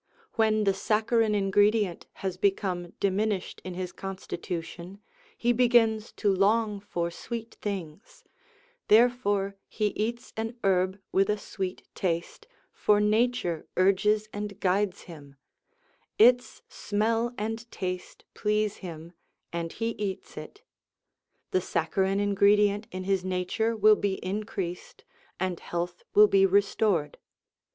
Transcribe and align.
When 0.33 0.63
the 0.63 0.73
saccharine 0.73 1.35
ingredient 1.35 2.07
has 2.25 2.35
become 2.35 2.93
diminished 2.99 3.61
in 3.63 3.75
his 3.75 3.91
constitution, 3.91 4.99
he 5.37 5.53
begins 5.53 6.11
to 6.13 6.33
long 6.33 6.79
for 6.79 7.11
sweet 7.11 7.53
things; 7.61 8.23
therefore 8.87 9.57
he 9.67 9.89
eats 9.89 10.33
an 10.35 10.57
herb 10.63 10.97
with 11.11 11.29
a 11.29 11.37
sweet 11.37 11.83
taste, 11.93 12.47
for 12.73 12.99
nature 12.99 13.67
urges 13.77 14.27
and 14.33 14.59
guides 14.59 15.01
him; 15.03 15.35
its 16.17 16.63
smell 16.67 17.31
and 17.37 17.69
taste 17.69 18.25
please 18.33 18.77
him, 18.77 19.13
and 19.53 19.73
he 19.73 19.89
eats 19.89 20.35
it. 20.35 20.63
The 21.51 21.61
saccharine 21.61 22.19
ingredient 22.19 22.87
in 22.91 23.03
his 23.03 23.23
nature 23.23 23.75
will 23.75 23.95
be 23.97 24.15
increased, 24.25 25.03
and 25.39 25.59
health 25.59 26.03
will 26.15 26.25
be 26.27 26.47
restored. 26.47 27.19